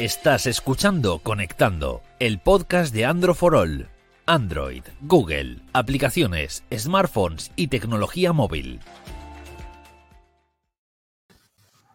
[0.00, 3.86] Estás escuchando Conectando, el podcast de Android for All.
[4.24, 8.80] Android, Google, aplicaciones, smartphones y tecnología móvil.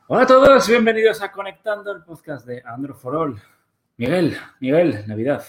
[0.06, 3.42] Hola a todos, bienvenidos a Conectando, el podcast de Android for All.
[3.98, 5.44] Miguel, Miguel, Navidad.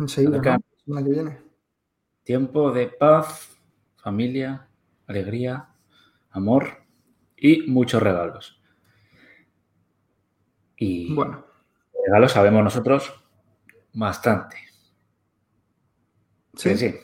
[0.00, 1.38] Enseguida, que viene.
[2.24, 3.56] Tiempo de paz,
[3.98, 4.66] familia,
[5.06, 5.68] alegría,
[6.32, 6.82] amor
[7.36, 8.59] y muchos regalos.
[10.82, 11.44] Y Bueno,
[12.06, 13.12] regalos sabemos nosotros
[13.92, 14.56] bastante.
[16.56, 16.70] sí.
[16.70, 16.94] Sí, sí.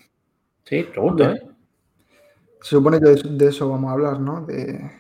[0.64, 1.30] Sí, pregunto, Ya.
[1.32, 1.40] ¿eh?
[2.62, 4.44] Se supone que de, eso vamos a hablar, ¿no?
[4.46, 4.90] De,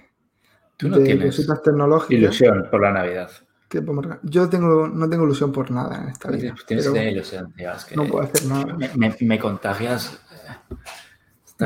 [0.76, 2.12] Tú no de tienes cositas tecnológicas.
[2.22, 3.30] ilusión por la Navidad.
[3.68, 4.20] que regalar.
[4.22, 6.54] Yo tengo, no tengo ilusión por nada en esta vida.
[6.66, 7.72] Tienes que ilusión, tío.
[7.72, 8.74] Es que no puedo hacer nada.
[8.74, 10.20] me, me- me contagias.
[10.30, 10.76] eh,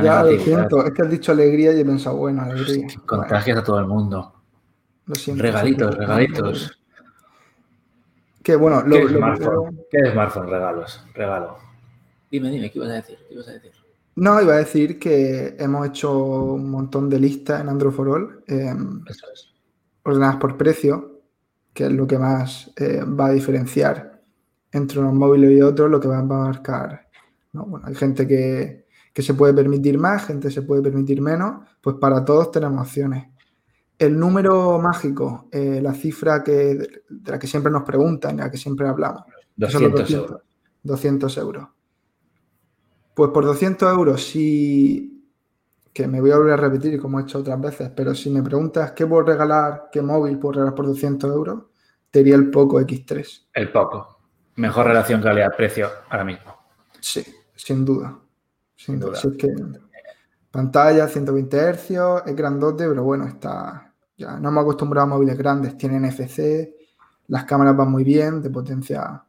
[0.03, 2.87] Ya lo siento, es que has dicho alegría y he pensado, bueno, alegría.
[2.87, 4.43] Bueno, Contagias a todo el mundo.
[5.07, 5.43] lo siento.
[5.43, 6.80] Regalitos, regalitos.
[8.43, 9.67] Que bueno, lo, ¿Qué lo smartphone?
[9.67, 11.05] primero- ¿Qué smartphone regalos?
[11.15, 11.57] Regalo.
[12.31, 13.19] Dime, dime, ¿qué ibas a decir?
[13.29, 13.73] ¿Qué ibas a decir?
[14.17, 16.17] No, iba a decir que hemos hecho
[16.55, 19.49] un montón de listas en Android for All, em, Eso es.
[20.05, 21.21] ordenadas por precio,
[21.73, 24.21] que es lo que más eh, va a diferenciar
[24.73, 27.09] entre unos móviles y otros, lo que va a marcar.
[27.53, 27.65] ¿no?
[27.67, 31.97] Bueno, hay gente que, que se puede permitir más, gente se puede permitir menos, pues
[31.97, 33.29] para todos tenemos opciones.
[34.01, 36.53] El número mágico, eh, la cifra que,
[37.07, 39.25] de la que siempre nos preguntan, de la que siempre hablamos,
[39.59, 40.43] que son los 200 euros.
[40.83, 41.69] 200 euros.
[43.15, 45.23] Pues por 200 euros, si,
[45.93, 48.43] que me voy a volver a repetir como he hecho otras veces, pero si me
[48.43, 51.65] preguntas qué puedo regalar, qué móvil puedo regalar por 200 euros,
[52.11, 53.49] te diría el Poco X3.
[53.53, 54.19] El poco.
[54.57, 56.57] Mejor relación calidad-precio ahora mismo.
[57.01, 57.23] Sí,
[57.55, 58.19] sin duda.
[58.77, 59.11] Sin Sin duda.
[59.11, 59.21] duda.
[59.21, 59.49] Si es que
[60.51, 61.91] pantalla 120 Hz,
[62.27, 63.90] es grandote, pero bueno, está.
[64.21, 66.75] Ya no me he acostumbrado a móviles grandes, tienen NFC,
[67.29, 69.25] las cámaras van muy bien, de potencia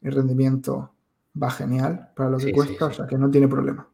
[0.00, 0.94] y rendimiento
[1.40, 2.92] va genial para lo que Sí, cuesta, sí.
[2.92, 3.86] o sea que no tiene problema.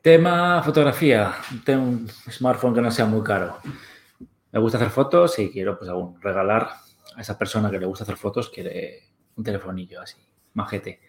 [0.00, 1.32] Tema fotografía.
[1.64, 3.56] Tengo un smartphone que no sea muy caro.
[4.52, 6.68] Me gusta hacer fotos y quiero, pues, aún regalar
[7.16, 9.00] a esa persona que le gusta hacer fotos, quiere
[9.36, 10.18] un telefonillo así,
[10.52, 11.00] majete.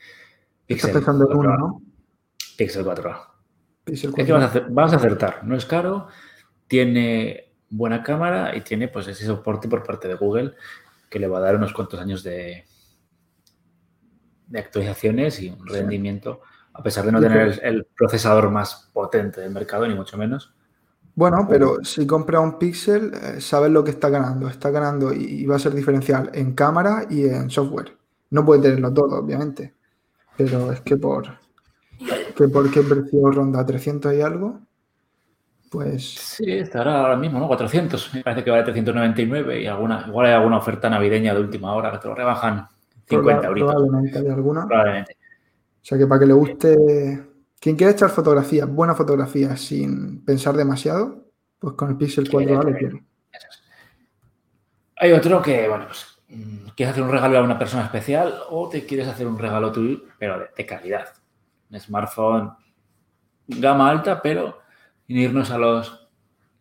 [0.67, 1.39] Estás Pixel pensando en 4A.
[1.39, 1.81] uno, ¿no?
[2.57, 3.17] Pixel 4A.
[3.83, 4.33] Pixel Es que 4.
[4.35, 6.07] vas a, acer- vas a acertar, no es caro,
[6.67, 10.53] tiene buena cámara y tiene pues ese soporte por parte de Google
[11.09, 12.65] que le va a dar unos cuantos años de,
[14.47, 15.73] de actualizaciones y un Sí.
[15.73, 16.41] rendimiento,
[16.73, 20.53] a pesar de no tener el, el procesador más potente del mercado, ni mucho menos.
[21.15, 24.49] Bueno, pero si compras un Pixel, eh, sabes lo que está ganando.
[24.49, 27.97] Está ganando y, y va a ser diferencial en cámara y en software.
[28.31, 29.73] No puede tenerlo todo, obviamente.
[30.37, 31.39] Pero es que por
[32.35, 34.59] que por qué precio ronda 300 y algo,
[35.69, 37.47] pues Sí, estará ahora mismo, ¿no?
[37.47, 38.13] 400.
[38.13, 41.91] Me parece que vale 399 y alguna, igual hay alguna oferta navideña de última hora
[41.91, 42.67] que te lo rebajan
[43.07, 44.67] 50 proba- euritos, probablemente hay alguna.
[44.67, 45.17] probablemente.
[45.81, 47.23] O sea que para que le guste,
[47.59, 51.25] quien quiera echar fotografías, buena fotografía sin pensar demasiado,
[51.59, 53.03] pues con el Pixel 4a lo tiene.
[53.31, 53.63] Eso es.
[54.97, 58.69] Hay otro que, bueno, pues mm, quieres hacer un regalo a una persona especial o
[58.69, 61.09] te quieres hacer un regalo tú, pero de, de calidad.
[61.69, 62.51] Un smartphone
[63.47, 64.59] gama alta, pero
[65.07, 66.07] sin irnos a los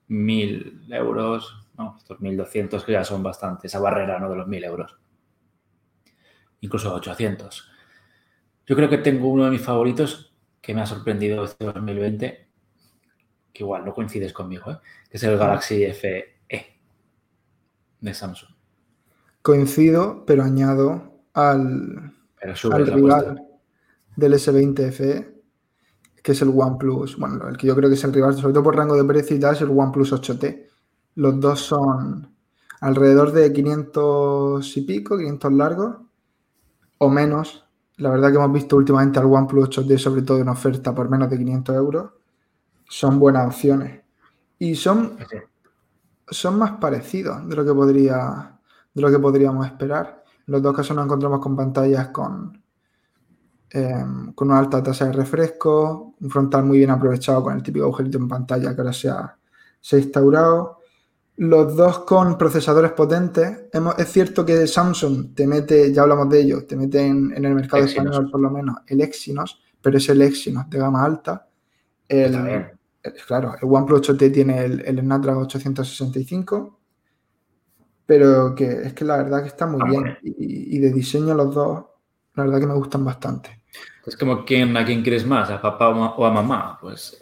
[0.09, 4.31] 1000 euros, no, estos 1200 que ya son bastante, esa barrera, ¿no?
[4.31, 4.99] De los 1000 euros.
[6.60, 7.71] Incluso 800.
[8.66, 12.49] Yo creo que tengo uno de mis favoritos que me ha sorprendido este 2020,
[13.53, 14.78] que igual no coincides conmigo, ¿eh?
[15.11, 16.34] que es el Galaxy FE
[18.05, 18.50] de Samsung.
[19.43, 23.43] Coincido, pero añado al, Pero sube al rival
[24.16, 25.34] del S20 FE,
[26.25, 28.62] que es el OnePlus, bueno, el que yo creo que es el rival, sobre todo
[28.62, 30.69] por rango de precio y tal, es el OnePlus 8T.
[31.17, 32.35] Los dos son
[32.81, 35.97] alrededor de 500 y pico, 500 largos,
[36.97, 37.67] o menos.
[37.99, 41.29] La verdad que hemos visto últimamente al OnePlus 8T, sobre todo en oferta por menos
[41.29, 42.11] de 500 euros.
[42.88, 44.00] Son buenas opciones.
[44.59, 45.19] Y son
[46.31, 48.59] son más parecidos de lo que podría
[48.94, 50.25] de lo que podríamos esperar.
[50.47, 52.63] En los dos casos nos encontramos con pantallas con,
[53.75, 57.85] em, con una alta tasa de refresco, un frontal muy bien aprovechado con el típico
[57.87, 59.37] agujerito en pantalla que ahora se ha,
[59.81, 60.79] se ha instaurado.
[61.37, 63.65] Los dos con procesadores potentes.
[63.73, 67.44] Hemos- es cierto que Samsung te mete, ya hablamos de ello, te mete en, en
[67.44, 68.06] el mercado Exynos.
[68.17, 71.49] español por lo menos el Exynos, pero es el Exynos de gama alta.
[72.09, 72.71] El,
[73.26, 76.81] Claro, el OnePlus 8T tiene el, el Snapdragon 865,
[78.06, 80.03] pero que es que la verdad que está muy Ah, bien.
[80.03, 80.17] bueno.
[80.23, 81.85] Y, y de diseño los dos,
[82.35, 83.63] la verdad que me gustan bastante.
[84.06, 86.79] Es como quién, a quién quieres más, a papá o a mamá.
[86.81, 87.19] Pues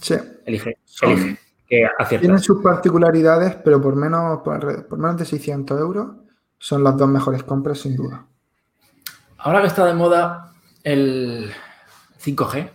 [0.00, 1.38] Sí, elige, Son- elige.
[1.68, 1.88] Que
[2.20, 6.08] tienen sus particularidades, pero por menos, por menos de 600 euros
[6.58, 8.24] son las dos mejores compras sin duda.
[9.38, 10.52] Ahora que está de moda
[10.84, 11.50] el
[12.20, 12.70] 5G,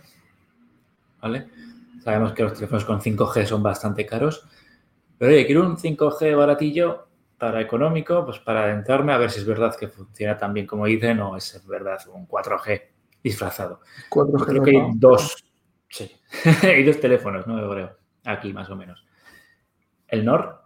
[1.21, 1.47] ¿vale?
[2.03, 4.45] Sabemos que los teléfonos con 5G son bastante caros,
[5.17, 7.07] pero oye, quiero un 5G baratillo
[7.37, 10.85] para económico, pues para adentrarme a ver si es verdad que funciona tan bien como
[10.85, 12.81] dicen o es verdad un 4G
[13.23, 13.81] disfrazado.
[14.09, 15.43] 4G creo que hay dos,
[15.89, 16.11] sí,
[16.63, 17.59] hay dos teléfonos, ¿no?
[17.59, 19.05] Yo creo, aquí más o menos.
[20.07, 20.61] El NOR.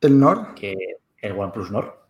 [0.00, 0.54] ¿El NOR?
[0.54, 0.74] Que
[1.18, 2.00] el OnePlus NOR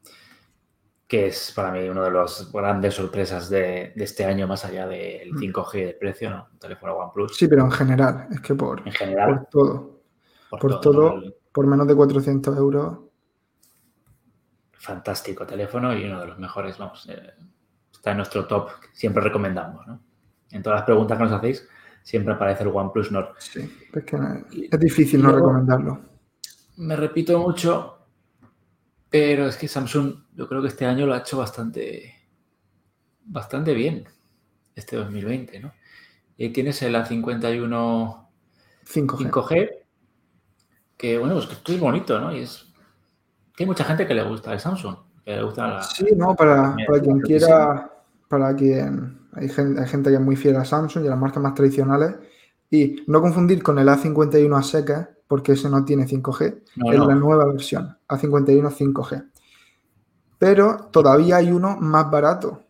[1.11, 5.33] que es para mí una de las grandes sorpresas de, este año, más allá del
[5.33, 5.87] 5G mm.
[5.87, 6.49] de precio, ¿no?
[6.53, 7.37] Un teléfono OnePlus.
[7.37, 10.01] Sí, pero en general, es que por, en general, por todo.
[10.49, 11.21] Por, todo,
[11.51, 12.99] por menos de 400 euros.
[14.75, 17.35] Fantástico teléfono y uno de los mejores, vamos, eh,
[18.01, 20.01] está en nuestro top, siempre recomendamos, ¿no?
[20.51, 21.69] En todas las preguntas que nos hacéis,
[22.03, 23.35] siempre aparece el OnePlus Nord.
[23.39, 23.61] Sí,
[23.93, 24.17] es que
[24.71, 26.01] es difícil no recomendarlo.
[26.79, 27.99] Me repito mucho,
[29.11, 32.15] pero es que Samsung, yo creo que este año lo ha hecho bastante,
[33.23, 34.09] bastante bien,
[34.75, 35.75] este 2020, ¿no?
[36.39, 38.29] Y tienes el A51
[38.87, 39.71] 5G.
[40.97, 42.35] que bueno, pues que es bonito, ¿no?
[42.35, 42.73] Y es
[43.55, 46.35] que hay mucha gente que le gusta el Samsung, que le gusta la, Sí, no,
[46.35, 47.93] para, para quien quiera,
[48.29, 51.19] para quien hay gente, hay gente que es muy fiel a Samsung y a las
[51.19, 52.15] marcas más tradicionales.
[52.71, 56.63] Y no confundir con el A51 a seca, porque ese no tiene 5G,
[56.93, 59.31] es la nueva versión, A51 5G.
[60.39, 62.63] Pero todavía hay uno más barato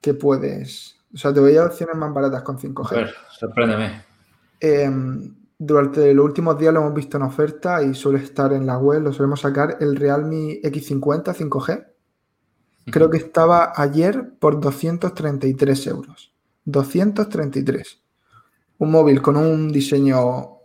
[0.00, 0.96] que puedes.
[1.12, 2.92] O sea, te voy a opciones más baratas con 5G.
[2.92, 4.04] A ver, sorpréndeme.
[4.60, 8.78] Em, durante los últimos días lo hemos visto en oferta y suele estar en la
[8.78, 11.86] web, lo solemos sacar el Realme X50 5G.
[12.86, 16.32] Creo que estaba ayer por 233 euros.
[16.64, 18.02] 233.
[18.78, 20.60] Un móvil con un diseño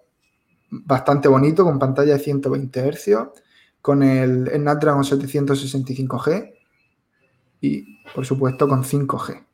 [0.70, 3.18] bastante bonito, con pantalla de 120 Hz,
[3.82, 6.54] con el, Snapdragon 765G
[7.60, 9.46] y, por supuesto, con 5G.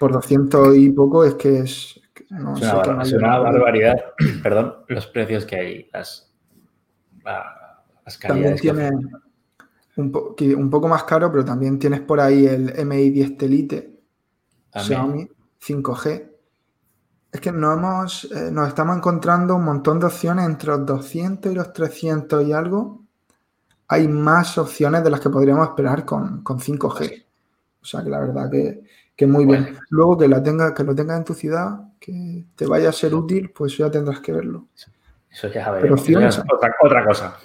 [0.00, 2.01] Por 200 y poco es que es...
[2.32, 3.96] No es una, barbaridad.
[4.42, 6.32] Perdón, los precios que hay, las,
[7.24, 8.18] las.
[8.18, 8.90] También tiene
[9.96, 14.00] un, un, poco más caro, pero también tienes por ahí el MI 10 Elite
[14.74, 15.28] Xiaomi
[15.60, 16.32] 5G
[17.32, 21.50] es que nos, hemos, eh, nos estamos encontrando un montón de opciones entre los 200
[21.50, 23.02] y los 300 y algo.
[23.88, 27.24] Hay más opciones de las que podríamos esperar con, 5G.
[27.80, 28.84] O sea que la verdad que,
[29.16, 29.78] que muy bien.
[29.88, 33.14] Luego que, la tenga, que lo tengas en tu ciudad, que te vaya a ser
[33.14, 34.66] útil, pues ya tendrás que verlo.
[35.30, 36.02] Eso ya veremos.
[36.04, 37.38] Pero es otra, otra cosa.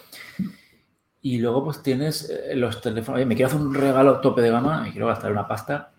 [1.21, 3.17] Y luego pues tienes eh, los teléfonos.
[3.17, 5.91] Oye, me quiero hacer un regalo tope de gama, me quiero gastar una pasta.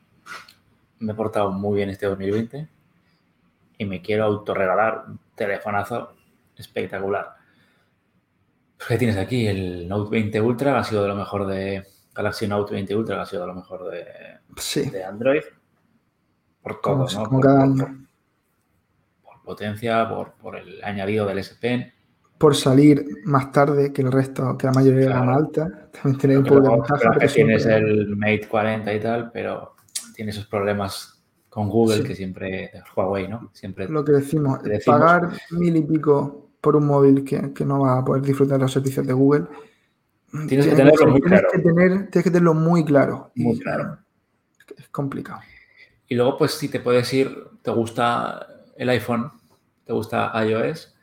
[0.98, 2.68] Me he portado muy bien este 2020
[3.78, 6.14] y me quiero autorregalar un telefonazo
[6.56, 7.36] espectacular.
[8.76, 9.46] Pues, ¿Qué tienes aquí?
[9.46, 11.84] El Note 20 Ultra ha sido de lo mejor de
[12.14, 15.42] Galaxy Note 20 Ultra, ha sido de lo mejor de, de Android.
[16.62, 17.30] Por todo, ¿no?
[17.30, 17.76] Por, cada año.
[17.76, 18.07] Por,
[19.48, 21.90] potencia, por, el añadido del S Pen.
[22.36, 25.88] Por salir más tarde que el resto, que la mayoría de gama alta.
[25.90, 27.18] También tiene un poco de ventaja.
[27.18, 29.74] Que tienes el Mate 40 y tal, pero
[30.14, 33.50] tiene esos problemas con Google, que siempre, Huawei, ¿no?
[33.54, 38.04] Siempre Lo que decimos, pagar mil y pico por un móvil que, no va a
[38.04, 39.46] poder disfrutar de los servicios de Google.
[40.46, 41.48] Tienes, que tenerlo muy claro.
[41.52, 43.32] tienes que tenerlo muy claro.
[43.34, 43.98] Muy claro.
[44.76, 45.40] Es complicado.
[46.06, 48.46] Y luego, pues, si te puedes ir, te gusta
[48.78, 49.32] el iPhone,
[49.88, 50.94] te gusta iOS,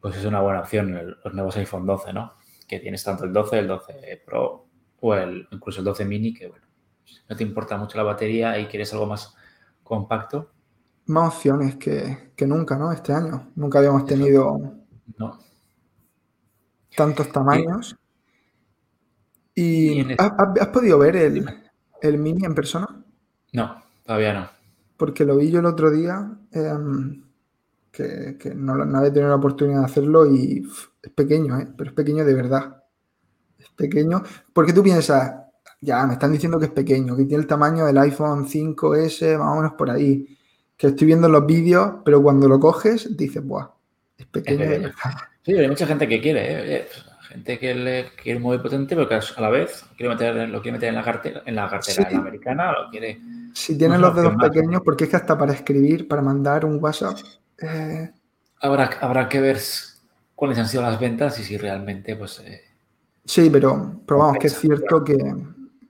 [0.00, 2.32] pues es una buena opción los nuevos iPhone 12, ¿no?
[2.66, 4.66] Que tienes tanto el 12, el 12 Pro
[5.00, 6.64] o el, incluso el 12 mini, que bueno,
[7.28, 9.36] no te importa mucho la batería y quieres algo más
[9.82, 10.50] compacto.
[11.04, 12.90] Más opciones que, nunca, ¿no?
[12.90, 13.52] Este año.
[13.54, 14.62] Nunca habíamos tenido
[16.96, 17.98] tantos tamaños.
[19.54, 23.04] ¿Y, ¿has, podido ver el, mini en persona?
[23.52, 24.48] No, todavía no.
[24.96, 27.25] Porque lo vi yo el otro día, em,
[27.96, 30.62] que, no, no, había tenido la oportunidad de hacerlo y
[31.02, 31.68] es pequeño, ¿eh?
[31.76, 32.82] pero es pequeño de verdad.
[33.58, 34.22] Es pequeño.
[34.52, 35.34] Porque tú piensas,
[35.80, 39.52] ya, me están diciendo que es pequeño, que tiene el tamaño del iPhone 5S, más
[39.52, 40.26] o menos por ahí.
[40.76, 43.70] Que estoy viendo los vídeos, pero cuando lo coges, dices, ¡buah!
[44.18, 44.92] Es pequeño.
[45.42, 46.88] sí, hay mucha gente que quiere, ¿eh?
[47.28, 50.62] gente que le quiere un móvil potente, pero que a la vez quiere meter, lo
[50.62, 53.20] quiere meter en la cartera, en la cartera americana, lo quiere.
[53.54, 57.18] Si tienen los dedos pequeños, porque es que hasta para escribir, para mandar un WhatsApp.
[57.58, 58.10] Eh,
[58.60, 59.58] habrá, habrá que ver
[60.34, 62.40] cuáles han sido las ventas y si realmente, pues.
[62.40, 62.62] Eh,
[63.24, 65.16] sí, pero, pero vamos, que es cierto que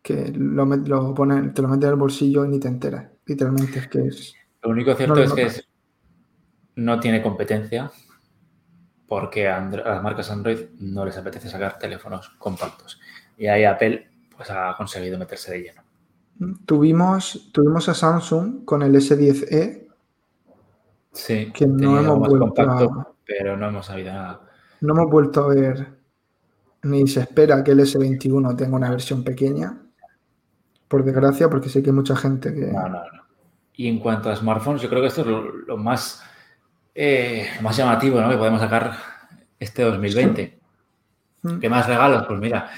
[0.02, 3.06] que lo, lo pone, te lo metes al bolsillo y ni te enteras.
[3.26, 4.34] Literalmente es que es.
[4.62, 5.50] Lo único cierto es que
[6.76, 7.90] no tiene competencia.
[9.06, 13.00] porque a, Andro- a las marcas Android no les apetece sacar teléfonos compactos.
[13.38, 15.82] Y ahí Apple pues, ha conseguido meterse de lleno.
[16.66, 19.85] Tuvimos, tuvimos a Samsung con el S10e,
[21.16, 24.40] Sí, que no hemos más vuelto compacto, a- pero no hemos sabido nada.
[24.82, 25.88] no hemos vuelto a ver,
[26.82, 29.78] ni se espera que el S21 tenga una versión pequeña,
[30.88, 32.66] por desgracia, porque sé que hay mucha gente que...
[32.66, 33.22] No, no, no.
[33.74, 36.22] Y en cuanto a smartphones, yo creo que esto es lo, lo más,
[36.94, 38.28] eh, más llamativo ¿no?
[38.30, 38.92] que podemos sacar
[39.58, 40.60] este 2020.
[41.42, 41.58] Mm.
[41.58, 42.26] ¿Qué más regalos?
[42.26, 42.70] Pues mira,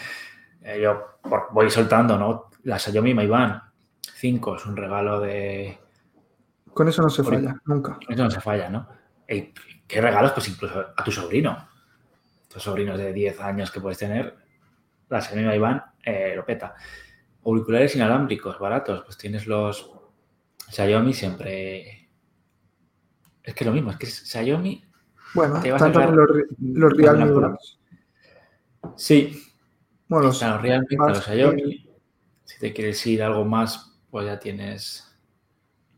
[0.63, 1.19] eh, yo
[1.53, 2.51] voy soltando, ¿no?
[2.65, 3.61] La Xiaomi Mi Band
[4.15, 5.79] 5 es un regalo de...
[6.79, 7.99] Con eso no se falla, nunca.
[8.09, 8.89] Eso no se falla, ¿no?
[9.27, 9.53] Ey,
[9.85, 10.31] ¿Qué regalos?
[10.31, 11.69] Pues incluso a tu sobrino.
[12.47, 14.37] Tus sobrinos de 10 años que puedes tener,
[15.09, 16.77] la Mi Band eh, lo peta.
[17.45, 19.91] Auriculares inalámbricos, baratos, pues tienes los
[20.69, 22.11] Xiaomi siempre...
[23.43, 24.85] Es que lo mismo, es que Xiaomi
[25.35, 26.29] Bueno, Te vas a también sacar los,
[26.61, 27.57] los Realme.
[28.95, 29.43] Sí,
[30.07, 31.91] Bueno, los, los Realme, los Xiaomi.
[32.45, 35.08] Si te quieres ir algo más, pues ya tienes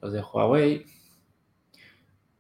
[0.01, 0.87] los de Huawei.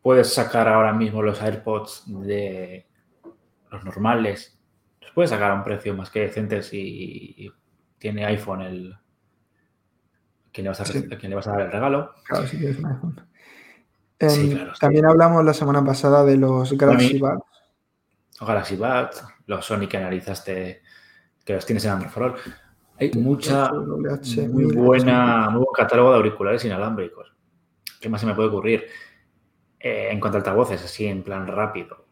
[0.03, 2.87] Puedes sacar ahora mismo los AirPods de
[3.71, 4.59] los normales.
[5.01, 7.53] Los puedes sacar a un precio más que decente si
[7.99, 10.99] tiene iPhone el a quien le vas a, Sí.
[11.13, 12.15] a quien le vas a dar el regalo.
[12.25, 13.21] claro, si tienes un iPhone.
[14.29, 14.73] Sí, Em, claro.
[14.79, 17.19] También hablamos la semana pasada de los Galaxy.
[17.19, 17.43] Buds.
[18.41, 20.83] Los Galaxy Buds, los Sony que analizaste,
[21.45, 22.35] que los tienes en Android for All.
[22.99, 27.33] Hay mucha, muy buena, muy buen catálogo de auriculares inalámbricos.
[28.01, 28.85] ¿Qué más se me puede ocurrir?
[29.79, 32.05] Eh, en cuanto a altavoces, así en plan rápido.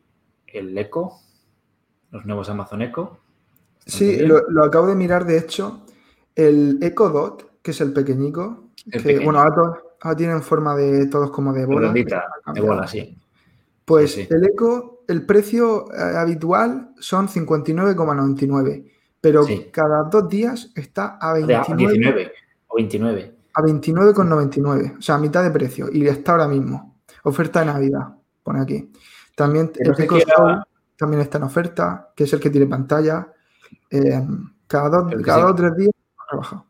[0.46, 1.12] El Echo,
[2.10, 3.18] los nuevos Amazon Echo.
[3.84, 5.84] Sí, lo, lo acabo de mirar, de hecho,
[6.34, 9.24] el Echo Dot, que es el pequeñico, El que pequeño.
[9.24, 11.80] bueno, ahora, tienen forma de todos como de bola.
[11.80, 13.18] Redondita, de bola, sí.
[13.84, 14.28] Pues Sí, sí.
[14.34, 18.84] el Echo, el precio eh, habitual son 59,99,
[19.20, 19.68] pero Sí.
[19.72, 22.32] cada dos días está a De a 29, 19
[22.68, 23.34] o 29.
[23.58, 27.00] A 29,99, o sea, a mitad de precio, y está ahora mismo.
[27.24, 28.08] Oferta de Navidad,
[28.42, 28.90] pone aquí.
[29.34, 30.62] También el se Show
[30.96, 33.28] también está en oferta, que es el que tiene pantalla.
[33.90, 34.20] Eh,
[34.66, 36.66] cada dos, cada dos o tres días ha rebajado.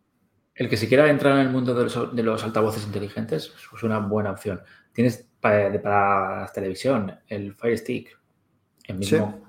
[0.54, 3.82] El que si quiera entrar en el mundo de los, de los altavoces inteligentes es
[3.82, 4.60] una buena opción.
[4.92, 8.18] Tienes para, de- para la televisión el Fire Stick,
[8.84, 9.40] el mismo,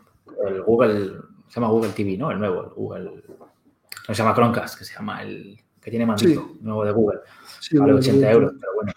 [0.48, 1.12] el Google,
[1.48, 2.32] se llama Google TV, ¿no?
[2.32, 3.24] El nuevo, el Google,
[4.08, 6.58] no se llama Chromecast, que se llama el que tiene mandito, Sí.
[6.62, 7.20] nuevo de Google,
[7.60, 8.32] Sí, vale Google, 80 Google.
[8.32, 8.92] euros, pero bueno.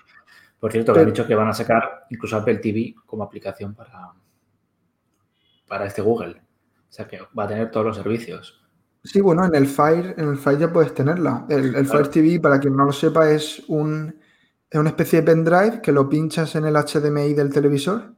[0.61, 4.13] Por cierto, que han dicho que van a sacar incluso Apple TV como aplicación para,
[5.67, 6.41] para este Google.
[6.89, 8.63] O sea que va a tener todos los servicios.
[9.03, 11.47] Sí, bueno, en el Fire, en el Fire ya puedes tenerla.
[11.49, 11.87] El, el Claro.
[11.89, 14.15] Fire TV, para quien no lo sepa, es un,
[14.71, 18.13] es una especie de pendrive que lo pinchas en el HDMI del televisor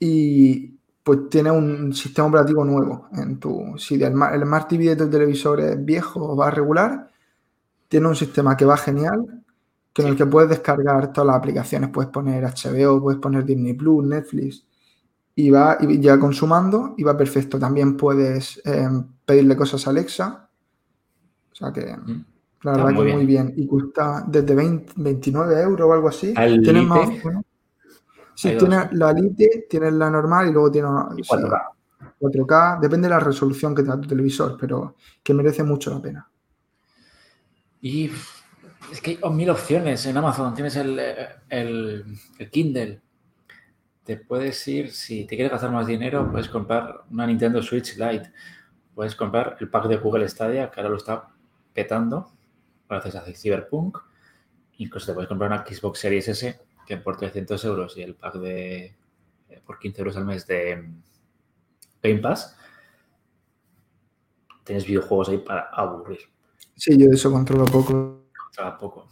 [0.00, 3.74] y pues tiene un sistema operativo nuevo en tu.
[3.78, 7.08] Si el, el Smart TV de tu televisor es viejo o va regular,
[7.92, 9.44] tiene un sistema que va genial,
[9.92, 11.90] que en el que puedes descargar todas las aplicaciones.
[11.90, 14.64] Puedes poner HBO, puedes poner Disney Plus, Netflix
[15.34, 17.58] y va y ya consumando y va perfecto.
[17.58, 18.88] También puedes eh,
[19.26, 20.48] pedirle cosas a Alexa.
[21.52, 22.24] O sea que Mm.
[22.62, 23.52] la verdad muy que muy bien.
[23.58, 26.32] Y cuesta desde 20 29 euros o algo así.
[26.34, 27.44] ¿Al Tienes más opciones.
[28.34, 31.62] Sí, tienes la Lite, tienes la normal y luego tienes Y sí, 4K.
[32.18, 32.80] 4K.
[32.80, 36.31] Depende de la resolución que te da tu televisor, pero que merece mucho la pena.
[37.82, 38.10] Y
[38.92, 40.54] es que hay mil opciones en Amazon.
[40.54, 42.04] Tienes el, eh, el,
[42.38, 43.02] el Kindle.
[44.04, 48.32] Te puedes ir, si te quieres gastar más dinero, puedes comprar una Nintendo Switch Lite.
[48.94, 51.28] Puedes comprar el pack de Google Stadia, que ahora lo está
[51.72, 52.32] petando,
[52.88, 53.98] gracias a Cyberpunk.
[54.78, 58.34] Incluso te puedes comprar una Xbox Series S, que por 300 euros y el pack
[58.34, 58.94] de
[59.48, 61.02] eh, por 15 euros al mes de mm,
[62.02, 62.56] Game Pass.
[64.64, 66.20] Tienes videojuegos ahí para aburrir.
[66.74, 68.26] Sí, yo eso controlo poco.
[68.50, 69.08] Estaba poco.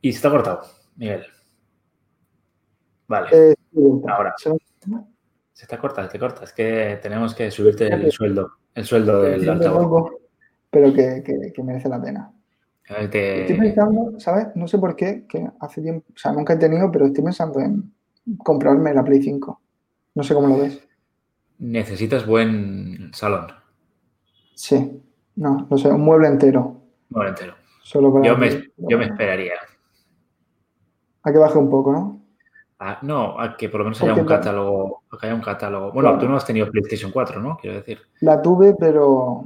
[0.00, 0.62] Y se está cortado,
[0.96, 1.24] Miguel.
[3.08, 3.54] Vale, Eh,
[4.08, 4.34] Ahora.
[4.38, 4.50] ¿se-
[5.54, 6.44] está corta, se te corta.
[6.44, 9.82] Es que tenemos que subirte el sueldo, el sueldo del altavoz.
[9.84, 10.20] poco,
[10.70, 12.32] pero que, que- que merece la pena.
[12.88, 14.48] Estoy pensando, ¿sabes?
[14.56, 17.60] No sé por qué, que hace tiempo, o sea, nunca he tenido, pero estoy pensando
[17.60, 17.94] en
[18.38, 19.60] comprarme la Play 5.
[20.14, 20.80] No sé cómo lo ves.
[21.58, 23.48] Necesitas buen salón,
[24.54, 25.02] Sí,
[25.40, 26.76] no, no sé, un mueble entero.
[27.08, 27.54] bueno, entero.
[27.82, 29.54] Solo para Yo me, yo me esperaría.
[31.22, 32.20] A que baje un poco, ¿no?
[32.78, 35.02] a- no, a que por lo menos haya un catálogo.
[35.20, 35.92] que haya un catálogo.
[35.92, 36.22] Bueno, Claro.
[36.24, 37.56] tú no has tenido PlayStation 4, ¿no?
[37.60, 37.98] Quiero decir.
[38.20, 39.44] La tuve, pero,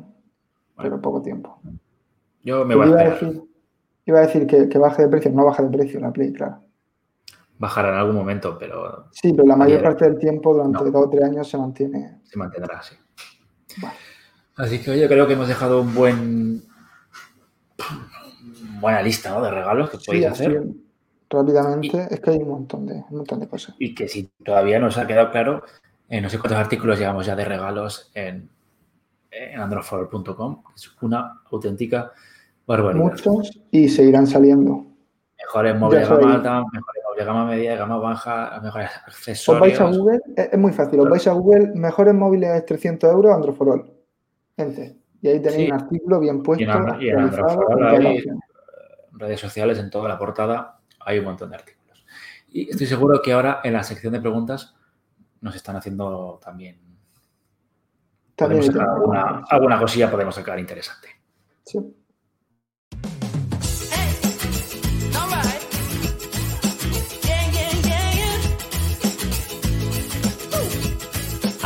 [0.77, 1.59] pero poco tiempo.
[2.43, 3.33] Yo me voy a iba a esperar.
[3.33, 3.49] decir,
[4.05, 6.61] iba a decir que, que baje de precio, no baja de precio la Play, claro.
[7.59, 9.07] bajará en algún momento, pero...
[9.13, 12.21] Sí, pero la mayor parte del tiempo, durante dos o tres años, se mantiene.
[12.25, 12.95] Se mantendrá, sí.
[14.57, 16.63] Así que yo creo que hemos dejado un buen
[18.81, 20.63] buena lista de regalos que podéis hacer.
[21.31, 23.75] rápidamente, es que hay un montón, de, un montón de cosas.
[23.79, 25.65] Y que si todavía no os ha quedado claro,
[26.09, 28.49] eh, no sé cuántos artículos llevamos ya de regalos en,
[29.31, 30.63] en androfor.com.
[30.77, 32.13] Es una auténtica
[32.67, 33.05] barbaridad.
[33.05, 34.87] Muchos y seguirán saliendo.
[35.39, 39.49] Mejores móviles de gama alta, mejores móviles de gama media, de gama baja, mejores accesorios.
[39.49, 43.11] Os vais a Google, es muy fácil, os vais a Google, mejores móviles de 300
[43.11, 43.94] euros, Androforol.
[44.57, 44.97] Gente.
[45.21, 46.65] Y ahí tenéis un artículo bien puesto.
[47.01, 47.31] Y en,
[49.13, 52.05] redes sociales, en toda la portada, hay un montón de artículos.
[52.49, 54.75] Y estoy seguro que ahora en la sección de preguntas
[55.41, 56.79] nos están haciendo también.
[58.35, 61.09] también alguna, alguna cosilla podemos sacar interesante.
[61.65, 61.79] Sí.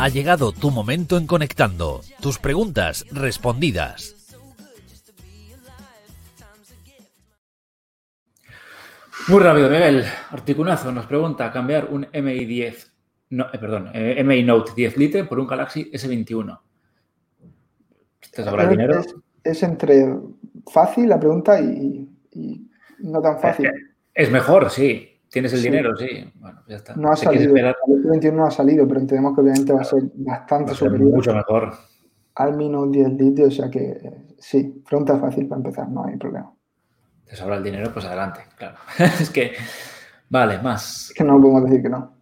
[0.01, 1.99] Ha llegado tu momento en Conectando.
[2.21, 4.15] Tus preguntas respondidas.
[9.27, 10.05] Muy rápido, Miguel.
[10.29, 12.93] Articunazo nos pregunta cambiar un MI 10,
[13.31, 16.61] no, eh, perdón, eh, MI Note 10 Lite por un Galaxy S21.
[18.31, 19.01] ¿Te sobra dinero?
[19.43, 20.15] Es, entre
[20.71, 22.07] fácil la pregunta y,
[22.99, 23.69] no tan fácil.
[24.13, 25.08] Es, mejor, sí.
[25.29, 26.31] Tienes el dinero, sí.
[26.35, 26.95] Bueno, ya está.
[26.95, 27.55] No ha salido.
[27.55, 31.11] El S21 no ha salido, pero entendemos que obviamente va a ser bastante superior.
[31.11, 31.73] Mucho mejor.
[32.35, 36.05] Al Mi Note 10 Lite, o sea que eh, sí, pregunta fácil para empezar, no
[36.05, 36.53] hay problema
[37.29, 38.77] te sobra el dinero, pues adelante, claro.
[38.97, 39.53] es que,
[40.29, 41.09] vale, más.
[41.09, 42.15] Es que no podemos decir que no.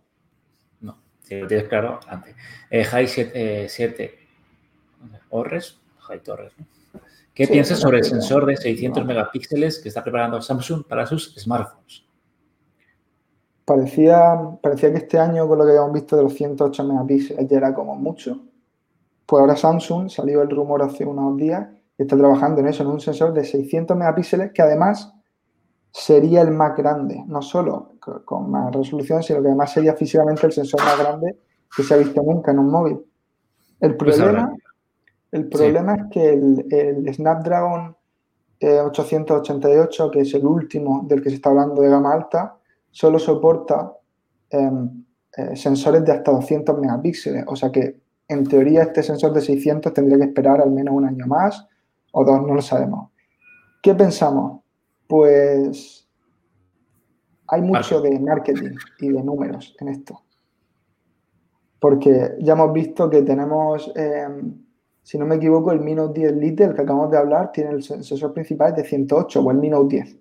[0.82, 2.36] No, si lo tienes claro, adelante.
[2.70, 4.20] Eh, High 7, 7
[5.30, 6.66] Orres, High Torres, ¿no?
[7.34, 12.04] ¿Qué piensas sobre el sensor de 600 megapíxeles que está preparando Samsung para sus smartphones?
[13.68, 17.58] Parecía, parecía que este año, con lo que habíamos visto de los 108 megapíxeles, ya
[17.58, 18.40] era como mucho.
[19.26, 23.00] Pues ahora Samsung salió el rumor hace unos días está trabajando en eso, en un
[23.00, 25.14] sensor de 600 megapíxeles que además
[25.92, 30.54] sería el más grande, no solo con más resolución, sino que además sería físicamente el
[30.54, 31.40] sensor más grande
[31.76, 33.00] que se ha visto nunca en un móvil.
[33.80, 34.56] El pues problema,
[35.32, 37.96] el problema es que el, Snapdragon
[38.62, 42.57] 888, eh, que es el último del que se está hablando de gama alta,
[42.98, 43.94] solo soporta
[44.50, 45.06] em,
[45.38, 47.44] eh, sensores de hasta 200 megapíxeles.
[47.46, 51.06] O sea que, en teoría, este sensor de 600 tendría que esperar al menos un
[51.06, 51.68] año más
[52.12, 53.12] o dos, no lo sabemos.
[53.84, 54.62] ¿Qué pensamos?
[55.06, 56.10] Pues
[57.46, 60.24] hay mucho de marketing y de números en esto.
[61.80, 64.56] Porque ya hemos visto que tenemos, em,
[65.04, 67.70] si no me equivoco, el Mi Note 10 Lite, el que acabamos de hablar, tiene
[67.70, 70.18] el sensor principal de 108 o el Mi Note 10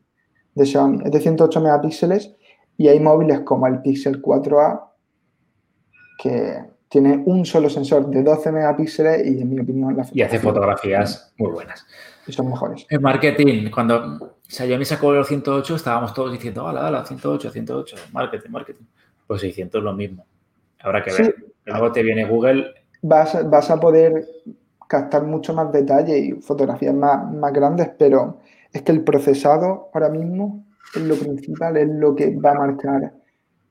[0.54, 0.98] de Xiaomi.
[1.06, 2.36] Es de 108 megapíxeles
[2.76, 4.80] y hay móviles como el Pixel 4a
[6.18, 10.38] que tiene un solo sensor de 12 megapíxeles y en mi opinión la Y hace
[10.38, 11.86] fotografías muy buenas.
[12.26, 12.86] Y son mejores.
[12.88, 18.50] En marketing, cuando Xiaomi sacó los 108, estábamos todos diciendo, hola, hola, 108, 108, marketing,
[18.50, 18.84] marketing.
[19.26, 20.24] Pues 600 es lo mismo.
[20.80, 21.36] Habrá que ver.
[21.64, 22.74] Luego te viene Google.
[23.02, 24.26] Vas, vas a poder
[24.88, 28.38] captar mucho más detalle y fotografías más, más grandes, pero
[28.72, 33.12] es que el procesado ahora mismo es lo principal, es lo que va a marcar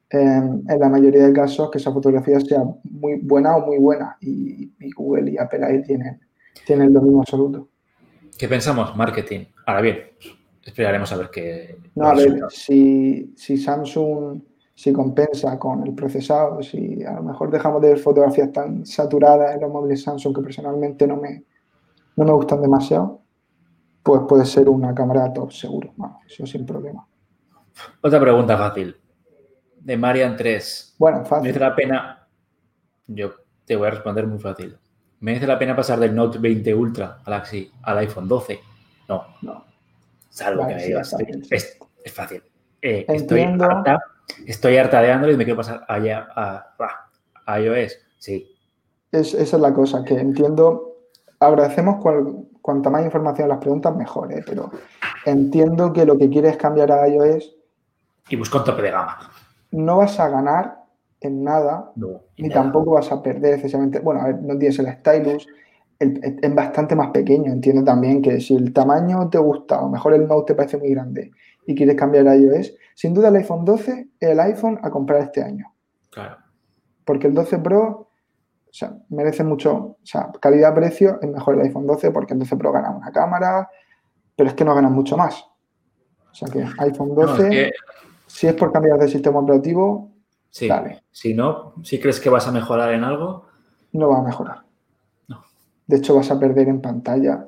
[0.10, 4.18] en la mayoría de casos que esa fotografía sea muy buena o muy buena.
[4.22, 6.22] Y, Google y Apple ahí tienen,
[6.66, 7.68] tienen lo mismo absoluto.
[8.38, 8.96] ¿Qué pensamos?
[8.96, 9.46] Marketing.
[9.66, 9.98] Ahora bien,
[10.64, 11.78] esperaremos a ver qué.
[11.96, 14.42] No, a ver, si, si, Samsung
[14.74, 19.56] si compensa con el procesado, si a lo mejor dejamos de ver fotografías tan saturadas
[19.56, 21.44] en los móviles Samsung que personalmente no me,
[22.18, 23.22] no me gustan demasiado,
[24.06, 25.92] pues puede ser una cámara top seguro.
[26.28, 27.08] eso sin problema.
[28.02, 28.96] Otra pregunta fácil
[29.80, 30.96] de Marian 3.
[31.00, 31.44] Bueno, fácil.
[31.44, 32.28] ¿Merece la pena?
[33.08, 33.34] Yo
[33.66, 34.78] te voy a responder muy fácil.
[35.22, 38.60] ¿Merece la pena pasar del Note 20 Ultra Galaxy al iPhone 12?
[39.10, 39.26] No.
[39.42, 39.66] No.
[40.30, 41.16] Salvo que me digas.
[41.50, 41.80] Es,
[42.14, 42.44] fácil.
[42.84, 44.00] Eh, estoy, harta,
[44.46, 47.98] estoy harta de Android y me quiero pasar allá a, iOS.
[48.20, 48.56] Sí.
[49.12, 50.98] esa es la cosa, que entiendo.
[51.40, 52.04] Agradecemos
[52.66, 54.44] cuanta más información las preguntas, mejor, ¿eh?
[54.46, 54.72] pero
[55.26, 57.56] entiendo que lo que quieres es cambiar a iOS.
[58.30, 59.18] Y busco un tope de gama
[59.76, 60.84] no vas a ganar
[61.22, 61.92] en nada,
[62.38, 64.00] ni tampoco vas a perder excesivamente.
[64.00, 65.48] Bueno, a ver, no tienes el stylus,
[66.00, 67.52] es bastante más pequeño.
[67.52, 70.90] Entiendo también que si el tamaño te gusta, o mejor el Note te parece muy
[70.92, 71.32] grande
[71.66, 75.22] y quieres cambiar a iOS, sin duda el iPhone 12 es el iPhone a comprar
[75.22, 75.74] este año.
[76.12, 76.38] Claro.
[77.04, 78.10] Porque el 12 Pro,
[78.78, 82.72] sea, merece mucho, o sea, calidad-precio es mejor el iPhone 12 porque el 12 Pro
[82.72, 83.70] gana una cámara,
[84.36, 85.46] pero es que no gana mucho más.
[86.32, 87.72] O sea que iPhone 12
[88.28, 90.12] Si es por cambiar de sistema operativo,
[90.50, 90.70] Sí.
[90.70, 91.04] Dale.
[91.12, 93.46] Si no, si crees que vas a mejorar en algo,
[93.92, 94.64] no va a mejorar.
[95.28, 95.44] No.
[95.86, 97.46] De hecho, vas a perder en pantalla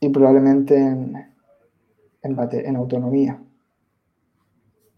[0.00, 1.32] y probablemente en,
[2.22, 3.40] en, bate- en autonomía.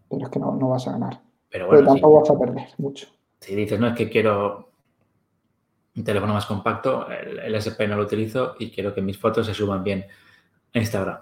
[0.09, 1.21] Pero es que no, no vas a ganar.
[1.51, 3.07] pero bueno, tampoco vas a perder mucho.
[3.39, 4.69] si dices, no, es que quiero
[6.03, 9.53] teléfono más compacto, el, el SP no lo utilizo y quiero que mis fotos se
[9.53, 10.05] suban bien
[10.73, 11.19] a Instagram.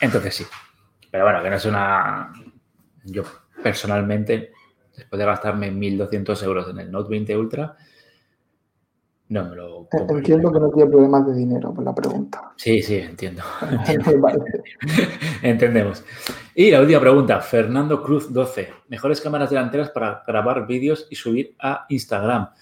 [0.00, 0.46] Entonces sí.
[1.10, 2.32] Pero bueno, que no es una...
[3.04, 3.22] Yo
[3.62, 4.52] personalmente,
[4.94, 7.76] después de gastarme 1.200 euros en el Note 20 Ultra,
[9.28, 10.16] no me lo compraría.
[10.18, 12.52] Entiendo que no tiene problemas de dinero por la pregunta.
[12.56, 13.42] Sí, sí, entiendo.
[14.20, 14.38] Vale.
[15.42, 16.04] Entendemos.
[16.54, 18.68] Y la última pregunta, Fernando Cruz 12.
[18.88, 22.42] Mejores cámaras delanteras para grabar vídeos y subir a Instagram.
[22.42, 22.52] Lo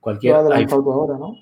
[0.00, 1.34] Cualquier has tú ahora, ¿no?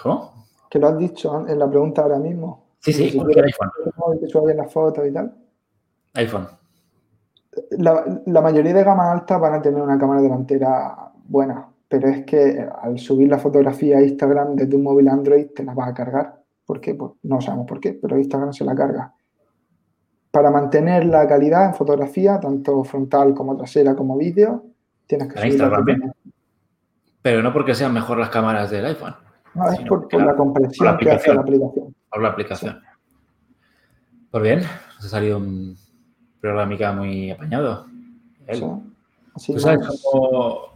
[0.00, 0.46] ¿Cómo?
[0.70, 2.66] Que lo has dicho en la pregunta ahora mismo.
[2.78, 4.18] Sí, sí, Si cualquier quieres iPhone.
[4.20, 5.36] que suba bien las fotos y tal.
[6.14, 6.48] iPhone.
[7.72, 12.24] La, la mayoría de gama alta van a tener una cámara delantera buena, pero es
[12.24, 15.92] que al subir la fotografía a Instagram desde un móvil Android te la vas a
[15.94, 16.42] cargar.
[16.64, 16.94] ¿Por qué?
[16.94, 19.12] Pues no sabemos por qué, pero Instagram se la carga.
[20.30, 24.64] Para mantener la calidad en fotografía, tanto frontal como trasera como vídeo,
[25.06, 26.12] tienes que Para subirla Instagram, ¿eh?
[27.20, 29.14] Pero no porque sean mejor las cámaras del iPhone,
[29.54, 31.94] No, es por, la la- compresión por la que hace la aplicación.
[32.10, 32.80] por la aplicación.
[34.30, 35.76] Pues bien, nos ha salido un
[36.40, 37.84] programica muy apañado.
[38.50, 38.64] Sí.
[39.34, 40.71] Así ¿Tú sabes cómo,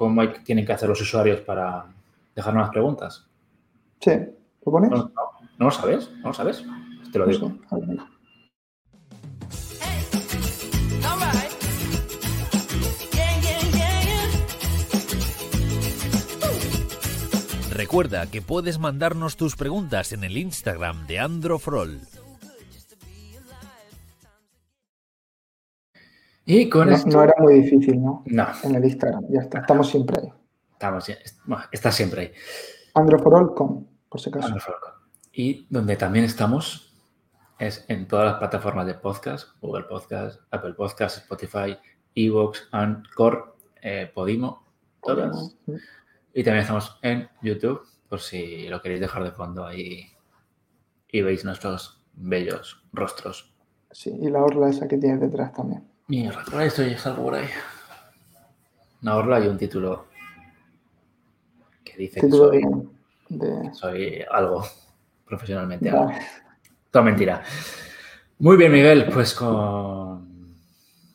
[0.00, 1.84] cómo hay- tienen que hacer los usuarios para
[2.34, 3.26] dejarnos las preguntas?
[4.00, 4.12] Sí,
[4.64, 4.90] ¿lo pones?
[4.90, 5.12] ¿No, no,
[5.58, 6.10] ¿no lo sabes?
[6.22, 6.64] ¿No lo sabes?
[7.12, 7.48] Te lo No digo.
[7.48, 7.98] sé.
[17.72, 22.00] Recuerda que puedes mandarnos tus preguntas en el Instagram de Androfrol.
[26.46, 27.08] Y con No, esto...
[27.10, 28.22] no era muy difícil, ¿no?
[28.26, 29.60] No, En el Instagram, ya está.
[29.60, 30.32] Estamos siempre ahí.
[30.72, 31.06] estamos,
[31.44, 32.32] bueno, está siempre ahí.
[32.94, 34.46] Androforol.com, por si acaso.
[34.46, 34.80] Androforol.
[35.32, 36.94] Y donde también estamos
[37.58, 41.76] es en todas las plataformas de podcast, Google Podcast, Apple Podcast, Spotify,
[42.14, 44.64] Evox, Anchor, eh, Podimo,
[45.02, 45.56] todas.
[46.32, 50.06] Y también estamos en YouTube, por si lo queréis dejar de fondo ahí
[51.08, 53.52] y veis nuestros bellos rostros.
[53.90, 55.89] Sí, y la orla esa que tienes detrás también.
[56.10, 57.46] Mierda, por ahí estoy, salgo por ahí.
[59.02, 60.06] Una orla y un título
[61.84, 62.62] que dice que Título soy,
[63.28, 64.64] de, soy algo
[65.24, 65.88] profesionalmente.
[65.88, 66.10] algo.
[66.90, 67.44] Toda mentira.
[68.40, 70.56] Muy bien, Miguel, pues con...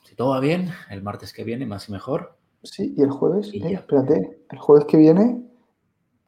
[0.05, 2.37] Si todo va bien, el martes que viene, más y mejor.
[2.63, 3.79] Sí, y el jueves, Y eh, ya.
[3.79, 5.41] espérate, el jueves que viene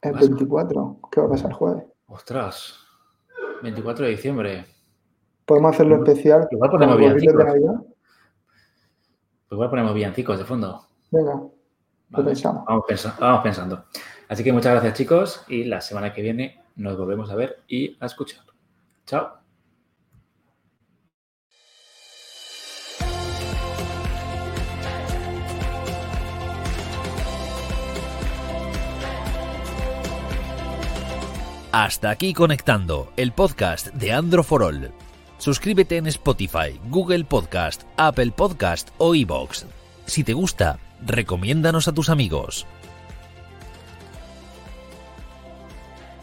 [0.02, 0.28] es Vas.
[0.28, 1.00] 24.
[1.10, 1.84] ¿Qué va a pasar el jueves?
[2.06, 2.74] Ostras,
[3.62, 4.66] 24 de diciembre.
[5.46, 7.64] Podemos hacerlo especial Igual con ponemos el gorrito de villancicos.
[7.70, 7.94] Navidad.
[9.48, 10.86] Pues igual ponemos villancicos de fondo.
[11.10, 11.40] Venga,
[12.10, 12.64] Vale, pensamos.
[12.66, 13.84] Vamos, pensa- vamos pensando.
[14.28, 17.96] Así que muchas gracias, chicos, y la semana que viene nos volvemos a ver y
[18.00, 18.44] a escuchar.
[19.06, 19.38] Chao.
[31.72, 34.90] Hasta aquí conectando el podcast de Androforol.
[35.48, 39.64] Suscríbete en Spotify, Google Podcast, Apple Podcast o iBox.
[40.04, 42.66] Si te gusta, recomiéndanos a tus amigos.